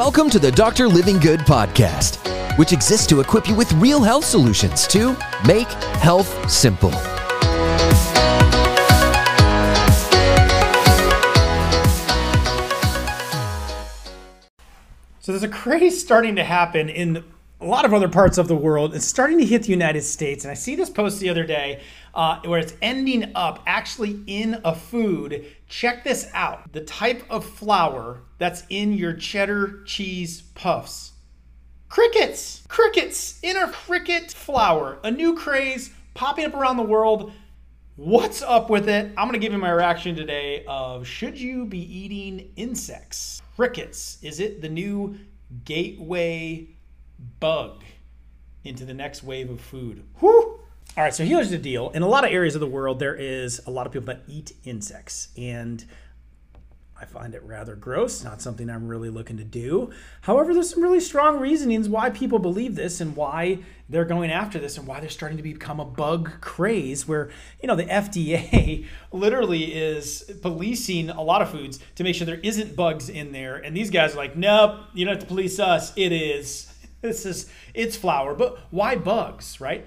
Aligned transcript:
Welcome 0.00 0.30
to 0.30 0.38
the 0.38 0.50
Dr. 0.50 0.88
Livingood 0.88 1.40
podcast, 1.40 2.16
which 2.56 2.72
exists 2.72 3.06
to 3.08 3.20
equip 3.20 3.46
you 3.46 3.54
with 3.54 3.70
real 3.74 4.02
health 4.02 4.24
solutions 4.24 4.86
to 4.86 5.14
make 5.46 5.68
health 6.00 6.50
simple. 6.50 6.90
So 15.20 15.32
there's 15.32 15.42
a 15.42 15.48
craze 15.48 16.00
starting 16.00 16.34
to 16.36 16.44
happen 16.44 16.88
in 16.88 17.22
a 17.60 17.66
lot 17.66 17.84
of 17.84 17.92
other 17.92 18.08
parts 18.08 18.38
of 18.38 18.48
the 18.48 18.56
world. 18.56 18.94
It's 18.94 19.04
starting 19.04 19.36
to 19.36 19.44
hit 19.44 19.64
the 19.64 19.68
United 19.68 20.00
States. 20.00 20.44
And 20.46 20.50
I 20.50 20.54
see 20.54 20.76
this 20.76 20.88
post 20.88 21.20
the 21.20 21.28
other 21.28 21.44
day 21.44 21.82
uh, 22.14 22.40
where 22.44 22.60
it's 22.60 22.74
ending 22.82 23.32
up 23.34 23.62
actually 23.66 24.22
in 24.26 24.60
a 24.64 24.74
food. 24.74 25.46
Check 25.68 26.04
this 26.04 26.28
out 26.34 26.72
the 26.72 26.82
type 26.82 27.22
of 27.30 27.44
flour 27.44 28.22
that's 28.38 28.64
in 28.68 28.92
your 28.92 29.12
cheddar 29.12 29.82
cheese 29.84 30.42
puffs. 30.54 31.12
Crickets! 31.88 32.62
Crickets 32.68 33.40
in 33.42 33.56
a 33.56 33.68
cricket 33.68 34.30
flour. 34.30 34.98
A 35.02 35.10
new 35.10 35.34
craze 35.34 35.90
popping 36.14 36.44
up 36.44 36.54
around 36.54 36.76
the 36.76 36.84
world. 36.84 37.32
What's 37.96 38.42
up 38.42 38.70
with 38.70 38.88
it? 38.88 39.12
I'm 39.16 39.30
to 39.32 39.38
give 39.38 39.52
you 39.52 39.58
my 39.58 39.72
reaction 39.72 40.14
today 40.14 40.64
of 40.66 41.06
should 41.06 41.38
you 41.38 41.66
be 41.66 41.80
eating 41.80 42.52
insects? 42.56 43.42
Crickets. 43.56 44.18
Is 44.22 44.40
it 44.40 44.62
the 44.62 44.68
new 44.68 45.18
gateway 45.64 46.68
bug 47.40 47.82
into 48.64 48.84
the 48.84 48.94
next 48.94 49.22
wave 49.24 49.50
of 49.50 49.60
food? 49.60 50.04
Whew! 50.20 50.59
All 50.96 51.04
right, 51.04 51.14
so 51.14 51.24
here's 51.24 51.50
the 51.50 51.58
deal. 51.58 51.90
In 51.90 52.02
a 52.02 52.08
lot 52.08 52.24
of 52.24 52.32
areas 52.32 52.56
of 52.56 52.60
the 52.60 52.66
world, 52.66 52.98
there 52.98 53.14
is 53.14 53.60
a 53.64 53.70
lot 53.70 53.86
of 53.86 53.92
people 53.92 54.06
that 54.06 54.22
eat 54.26 54.52
insects. 54.64 55.28
And 55.36 55.84
I 57.00 57.04
find 57.04 57.32
it 57.32 57.44
rather 57.44 57.76
gross, 57.76 58.24
not 58.24 58.42
something 58.42 58.68
I'm 58.68 58.88
really 58.88 59.08
looking 59.08 59.36
to 59.36 59.44
do. 59.44 59.90
However, 60.22 60.52
there's 60.52 60.68
some 60.68 60.82
really 60.82 60.98
strong 60.98 61.38
reasonings 61.38 61.88
why 61.88 62.10
people 62.10 62.40
believe 62.40 62.74
this 62.74 63.00
and 63.00 63.14
why 63.14 63.60
they're 63.88 64.04
going 64.04 64.32
after 64.32 64.58
this 64.58 64.76
and 64.76 64.86
why 64.86 64.98
they're 64.98 65.08
starting 65.08 65.36
to 65.36 65.44
become 65.44 65.78
a 65.78 65.84
bug 65.84 66.40
craze 66.40 67.06
where, 67.06 67.30
you 67.62 67.68
know, 67.68 67.76
the 67.76 67.84
FDA 67.84 68.84
literally 69.12 69.72
is 69.72 70.24
policing 70.42 71.08
a 71.08 71.22
lot 71.22 71.40
of 71.40 71.50
foods 71.50 71.78
to 71.94 72.02
make 72.02 72.16
sure 72.16 72.26
there 72.26 72.40
isn't 72.42 72.74
bugs 72.74 73.08
in 73.08 73.30
there. 73.30 73.56
And 73.56 73.76
these 73.76 73.90
guys 73.90 74.14
are 74.14 74.18
like, 74.18 74.36
nope, 74.36 74.80
you 74.92 75.04
don't 75.04 75.14
have 75.14 75.22
to 75.22 75.28
police 75.28 75.60
us. 75.60 75.92
It 75.96 76.12
is. 76.12 76.66
This 77.02 77.24
is, 77.24 77.50
it's 77.72 77.96
flour. 77.96 78.34
But 78.34 78.58
why 78.70 78.94
bugs, 78.94 79.58
right? 79.58 79.86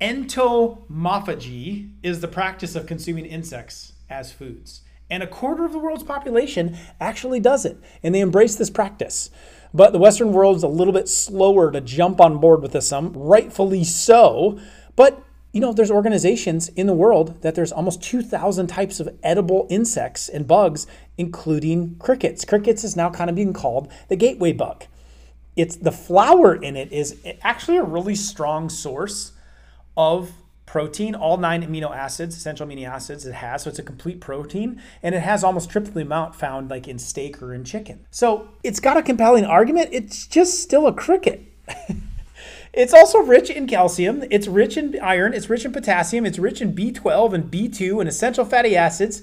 Entomophagy 0.00 1.92
is 2.02 2.20
the 2.20 2.28
practice 2.28 2.74
of 2.74 2.86
consuming 2.86 3.26
insects 3.26 3.92
as 4.10 4.32
foods. 4.32 4.82
And 5.10 5.22
a 5.22 5.26
quarter 5.26 5.64
of 5.64 5.72
the 5.72 5.78
world's 5.78 6.02
population 6.02 6.76
actually 7.00 7.40
does 7.40 7.64
it, 7.64 7.78
and 8.02 8.14
they 8.14 8.20
embrace 8.20 8.56
this 8.56 8.70
practice. 8.70 9.30
But 9.74 9.92
the 9.92 9.98
Western 9.98 10.32
world 10.32 10.56
is 10.56 10.62
a 10.62 10.68
little 10.68 10.92
bit 10.92 11.08
slower 11.08 11.70
to 11.70 11.80
jump 11.80 12.20
on 12.20 12.38
board 12.38 12.62
with 12.62 12.72
this, 12.72 12.88
some 12.88 13.12
rightfully 13.12 13.84
so. 13.84 14.58
But 14.96 15.22
you 15.52 15.60
know, 15.60 15.72
there's 15.72 15.90
organizations 15.90 16.68
in 16.70 16.86
the 16.86 16.94
world 16.94 17.42
that 17.42 17.54
there's 17.54 17.72
almost 17.72 18.02
2,000 18.02 18.68
types 18.68 19.00
of 19.00 19.14
edible 19.22 19.66
insects 19.68 20.28
and 20.30 20.48
bugs, 20.48 20.86
including 21.18 21.96
crickets. 21.96 22.46
Crickets 22.46 22.84
is 22.84 22.96
now 22.96 23.10
kind 23.10 23.28
of 23.28 23.36
being 23.36 23.52
called 23.52 23.92
the 24.08 24.16
gateway 24.16 24.52
bug. 24.52 24.86
It's 25.54 25.76
the 25.76 25.92
flour 25.92 26.54
in 26.54 26.74
it 26.74 26.90
is 26.90 27.22
actually 27.42 27.76
a 27.76 27.84
really 27.84 28.14
strong 28.14 28.70
source 28.70 29.32
of 29.96 30.32
protein, 30.72 31.14
all 31.14 31.36
nine 31.36 31.62
amino 31.62 31.94
acids, 31.94 32.34
essential 32.34 32.66
amino 32.66 32.88
acids 32.88 33.26
it 33.26 33.34
has. 33.34 33.62
So 33.62 33.70
it's 33.70 33.78
a 33.78 33.82
complete 33.82 34.20
protein 34.20 34.80
and 35.02 35.14
it 35.14 35.20
has 35.20 35.44
almost 35.44 35.68
triple 35.68 35.92
the 35.92 36.00
amount 36.00 36.34
found 36.34 36.70
like 36.70 36.88
in 36.88 36.98
steak 36.98 37.42
or 37.42 37.52
in 37.52 37.62
chicken. 37.62 38.06
So 38.10 38.48
it's 38.64 38.80
got 38.80 38.96
a 38.96 39.02
compelling 39.02 39.44
argument. 39.44 39.90
It's 39.92 40.26
just 40.26 40.60
still 40.62 40.86
a 40.86 40.92
cricket. 40.92 41.42
it's 42.72 42.94
also 42.94 43.18
rich 43.18 43.50
in 43.50 43.66
calcium, 43.66 44.24
it's 44.30 44.46
rich 44.46 44.78
in 44.78 44.98
iron, 45.00 45.34
it's 45.34 45.50
rich 45.50 45.66
in 45.66 45.72
potassium, 45.72 46.24
it's 46.24 46.38
rich 46.38 46.62
in 46.62 46.74
B12 46.74 47.34
and 47.34 47.50
B2 47.50 48.00
and 48.00 48.08
essential 48.08 48.46
fatty 48.46 48.74
acids. 48.74 49.22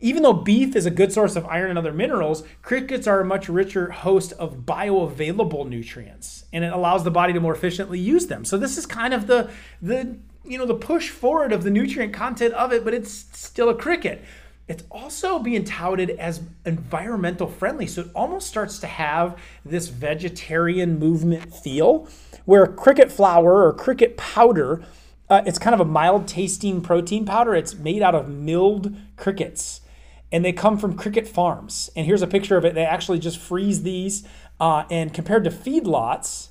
Even 0.00 0.22
though 0.22 0.34
beef 0.34 0.76
is 0.76 0.84
a 0.84 0.90
good 0.90 1.12
source 1.12 1.36
of 1.36 1.46
iron 1.46 1.70
and 1.70 1.78
other 1.78 1.92
minerals, 1.92 2.44
crickets 2.60 3.06
are 3.06 3.20
a 3.20 3.24
much 3.24 3.48
richer 3.48 3.90
host 3.90 4.32
of 4.34 4.66
bioavailable 4.66 5.68
nutrients, 5.68 6.44
and 6.52 6.64
it 6.64 6.72
allows 6.72 7.02
the 7.02 7.10
body 7.10 7.32
to 7.32 7.40
more 7.40 7.54
efficiently 7.54 7.98
use 7.98 8.26
them. 8.26 8.44
So 8.44 8.58
this 8.58 8.76
is 8.76 8.84
kind 8.84 9.14
of 9.14 9.26
the 9.26 9.50
the 9.80 10.16
you 10.44 10.58
know 10.58 10.66
the 10.66 10.74
push 10.74 11.08
forward 11.08 11.52
of 11.52 11.64
the 11.64 11.70
nutrient 11.70 12.12
content 12.12 12.52
of 12.54 12.72
it, 12.72 12.84
but 12.84 12.92
it's 12.92 13.26
still 13.32 13.70
a 13.70 13.74
cricket. 13.74 14.22
It's 14.68 14.82
also 14.90 15.38
being 15.38 15.64
touted 15.64 16.10
as 16.10 16.42
environmental 16.66 17.46
friendly, 17.46 17.86
so 17.86 18.02
it 18.02 18.10
almost 18.14 18.48
starts 18.48 18.78
to 18.80 18.86
have 18.86 19.38
this 19.64 19.88
vegetarian 19.88 20.98
movement 20.98 21.54
feel, 21.54 22.08
where 22.44 22.66
cricket 22.66 23.10
flour 23.10 23.64
or 23.64 23.72
cricket 23.72 24.16
powder, 24.16 24.84
uh, 25.30 25.42
it's 25.46 25.58
kind 25.58 25.72
of 25.72 25.80
a 25.80 25.84
mild 25.84 26.26
tasting 26.26 26.82
protein 26.82 27.24
powder. 27.24 27.54
It's 27.54 27.74
made 27.74 28.02
out 28.02 28.16
of 28.16 28.28
milled 28.28 28.94
crickets 29.16 29.82
and 30.32 30.44
they 30.44 30.52
come 30.52 30.78
from 30.78 30.96
cricket 30.96 31.28
farms. 31.28 31.90
And 31.96 32.06
here's 32.06 32.22
a 32.22 32.26
picture 32.26 32.56
of 32.56 32.64
it. 32.64 32.74
They 32.74 32.84
actually 32.84 33.18
just 33.18 33.38
freeze 33.38 33.82
these. 33.82 34.26
Uh, 34.58 34.84
and 34.90 35.12
compared 35.12 35.44
to 35.44 35.50
feedlots 35.50 36.48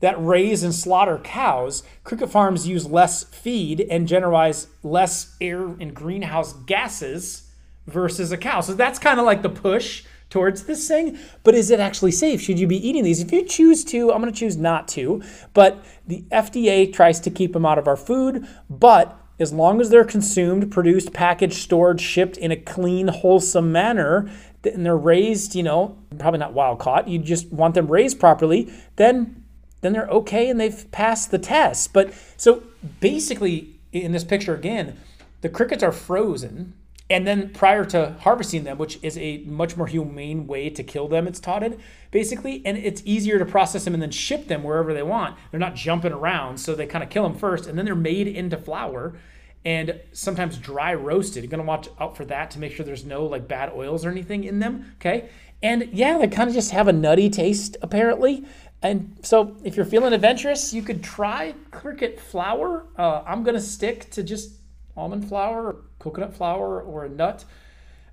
that 0.00 0.16
raise 0.22 0.62
and 0.62 0.74
slaughter 0.74 1.18
cows, 1.18 1.82
cricket 2.04 2.30
farms 2.30 2.66
use 2.66 2.86
less 2.86 3.24
feed 3.24 3.80
and 3.80 4.08
generate 4.08 4.66
less 4.82 5.36
air 5.40 5.64
and 5.64 5.94
greenhouse 5.94 6.52
gases 6.52 7.50
versus 7.86 8.32
a 8.32 8.36
cow. 8.36 8.60
So 8.60 8.74
that's 8.74 8.98
kind 8.98 9.20
of 9.20 9.26
like 9.26 9.42
the 9.42 9.48
push 9.48 10.04
towards 10.28 10.64
this 10.64 10.86
thing. 10.88 11.18
But 11.44 11.54
is 11.54 11.70
it 11.70 11.80
actually 11.80 12.12
safe? 12.12 12.40
Should 12.40 12.58
you 12.58 12.66
be 12.66 12.86
eating 12.86 13.04
these? 13.04 13.20
If 13.20 13.32
you 13.32 13.44
choose 13.44 13.84
to, 13.86 14.12
I'm 14.12 14.20
going 14.20 14.32
to 14.32 14.38
choose 14.38 14.56
not 14.56 14.88
to. 14.88 15.22
But 15.54 15.84
the 16.06 16.22
FDA 16.32 16.92
tries 16.92 17.20
to 17.20 17.30
keep 17.30 17.52
them 17.52 17.64
out 17.64 17.78
of 17.78 17.86
our 17.86 17.96
food. 17.96 18.46
But 18.68 19.18
as 19.38 19.52
long 19.52 19.80
as 19.80 19.90
they're 19.90 20.04
consumed, 20.04 20.70
produced, 20.70 21.12
packaged, 21.12 21.54
stored, 21.54 22.00
shipped 22.00 22.36
in 22.36 22.50
a 22.50 22.56
clean, 22.56 23.08
wholesome 23.08 23.70
manner, 23.70 24.30
and 24.64 24.84
they're 24.84 24.96
raised, 24.96 25.54
you 25.54 25.62
know, 25.62 25.98
probably 26.18 26.38
not 26.38 26.52
wild 26.52 26.78
caught, 26.78 27.08
you 27.08 27.18
just 27.18 27.52
want 27.52 27.74
them 27.74 27.86
raised 27.86 28.18
properly, 28.18 28.72
then 28.96 29.42
then 29.82 29.92
they're 29.92 30.08
okay 30.08 30.48
and 30.48 30.58
they've 30.58 30.90
passed 30.90 31.30
the 31.30 31.38
test. 31.38 31.92
But 31.92 32.12
so 32.36 32.62
basically 32.98 33.78
in 33.92 34.12
this 34.12 34.24
picture 34.24 34.54
again, 34.54 34.96
the 35.42 35.48
crickets 35.48 35.82
are 35.82 35.92
frozen 35.92 36.72
and 37.08 37.26
then 37.26 37.50
prior 37.50 37.84
to 37.84 38.16
harvesting 38.20 38.64
them, 38.64 38.78
which 38.78 38.98
is 39.02 39.16
a 39.18 39.38
much 39.46 39.76
more 39.76 39.86
humane 39.86 40.46
way 40.46 40.70
to 40.70 40.82
kill 40.82 41.08
them, 41.08 41.26
it's 41.26 41.40
taughted 41.40 41.80
basically, 42.10 42.62
and 42.64 42.78
it's 42.78 43.02
easier 43.04 43.38
to 43.38 43.44
process 43.44 43.84
them 43.84 43.92
and 43.92 44.02
then 44.02 44.10
ship 44.10 44.48
them 44.48 44.62
wherever 44.62 44.94
they 44.94 45.02
want. 45.02 45.36
They're 45.50 45.60
not 45.60 45.74
jumping 45.74 46.12
around, 46.12 46.58
so 46.58 46.74
they 46.74 46.86
kind 46.86 47.04
of 47.04 47.10
kill 47.10 47.24
them 47.24 47.38
first, 47.38 47.66
and 47.66 47.76
then 47.76 47.84
they're 47.84 47.94
made 47.94 48.26
into 48.26 48.56
flour 48.56 49.18
and 49.66 50.00
sometimes 50.12 50.56
dry 50.58 50.94
roasted. 50.94 51.42
You're 51.42 51.50
gonna 51.50 51.64
watch 51.64 51.88
out 52.00 52.16
for 52.16 52.24
that 52.26 52.52
to 52.52 52.58
make 52.58 52.72
sure 52.72 52.86
there's 52.86 53.04
no 53.04 53.26
like 53.26 53.48
bad 53.48 53.72
oils 53.72 54.04
or 54.06 54.10
anything 54.10 54.44
in 54.44 54.60
them. 54.60 54.94
Okay, 55.00 55.28
and 55.62 55.90
yeah, 55.92 56.18
they 56.18 56.28
kind 56.28 56.48
of 56.48 56.54
just 56.54 56.70
have 56.70 56.88
a 56.88 56.92
nutty 56.92 57.28
taste 57.28 57.76
apparently. 57.82 58.44
And 58.82 59.18
so, 59.22 59.56
if 59.64 59.74
you're 59.74 59.86
feeling 59.86 60.12
adventurous, 60.12 60.72
you 60.72 60.82
could 60.82 61.02
try 61.02 61.54
cricket 61.70 62.20
flour. 62.20 62.86
Uh, 62.96 63.22
I'm 63.26 63.42
gonna 63.42 63.60
stick 63.60 64.08
to 64.10 64.22
just 64.22 64.52
almond 64.96 65.28
flour, 65.28 65.66
or 65.66 65.76
coconut 65.98 66.34
flour, 66.34 66.80
or 66.80 67.04
a 67.04 67.08
nut, 67.08 67.44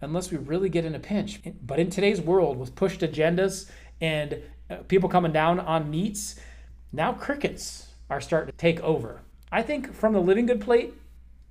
unless 0.00 0.30
we 0.30 0.38
really 0.38 0.68
get 0.68 0.84
in 0.84 0.94
a 0.94 0.98
pinch. 0.98 1.40
But 1.64 1.78
in 1.78 1.90
today's 1.90 2.20
world, 2.20 2.58
with 2.58 2.74
pushed 2.74 3.00
agendas 3.00 3.70
and 4.00 4.42
uh, 4.70 4.76
people 4.88 5.08
coming 5.08 5.32
down 5.32 5.60
on 5.60 5.90
meats, 5.90 6.38
now 6.92 7.12
crickets 7.12 7.88
are 8.10 8.20
starting 8.20 8.52
to 8.52 8.56
take 8.56 8.80
over. 8.80 9.20
I 9.50 9.62
think 9.62 9.94
from 9.94 10.12
the 10.12 10.20
Livingood 10.20 10.60
plate, 10.60 10.94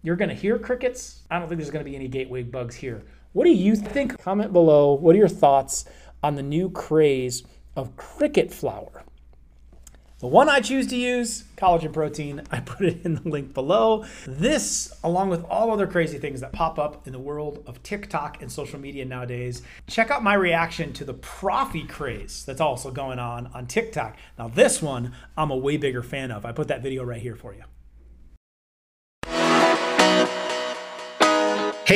you're 0.03 0.15
going 0.15 0.29
to 0.29 0.35
hear 0.35 0.57
crickets. 0.57 1.23
I 1.29 1.39
don't 1.39 1.47
think 1.47 1.59
there's 1.59 1.71
going 1.71 1.83
to 1.83 1.89
be 1.89 1.95
any 1.95 2.07
gateway 2.07 2.43
bugs 2.43 2.75
here. 2.75 3.03
What 3.33 3.45
do 3.45 3.51
you 3.51 3.75
think? 3.75 4.19
Comment 4.19 4.53
below. 4.53 4.93
What 4.93 5.15
are 5.15 5.19
your 5.19 5.27
thoughts 5.27 5.85
on 6.23 6.35
the 6.35 6.43
new 6.43 6.69
craze 6.69 7.43
of 7.75 7.95
cricket 7.97 8.53
flour? 8.53 9.03
The 10.19 10.25
one 10.25 10.49
I 10.49 10.61
choose 10.61 10.87
to 10.87 10.95
use, 10.95 11.43
collagen 11.57 11.93
protein, 11.93 12.41
I 12.51 12.59
put 12.59 12.87
it 12.87 13.05
in 13.05 13.15
the 13.15 13.29
link 13.29 13.53
below. 13.53 14.03
This, 14.25 14.91
along 15.03 15.29
with 15.29 15.43
all 15.43 15.69
other 15.69 15.85
crazy 15.85 16.17
things 16.17 16.41
that 16.41 16.51
pop 16.53 16.79
up 16.79 17.05
in 17.05 17.13
the 17.13 17.19
world 17.19 17.63
of 17.67 17.83
TikTok 17.83 18.41
and 18.41 18.51
social 18.51 18.79
media 18.79 19.05
nowadays, 19.05 19.61
check 19.85 20.09
out 20.09 20.23
my 20.23 20.33
reaction 20.33 20.91
to 20.93 21.05
the 21.05 21.13
Proffee 21.13 21.83
craze 21.83 22.43
that's 22.45 22.61
also 22.61 22.89
going 22.89 23.19
on 23.19 23.51
on 23.53 23.67
TikTok. 23.67 24.17
Now, 24.39 24.47
this 24.47 24.81
one 24.81 25.13
I'm 25.37 25.51
a 25.51 25.55
way 25.55 25.77
bigger 25.77 26.01
fan 26.01 26.31
of. 26.31 26.47
I 26.47 26.51
put 26.51 26.67
that 26.69 26.81
video 26.81 27.03
right 27.03 27.21
here 27.21 27.35
for 27.35 27.53
you. 27.53 27.61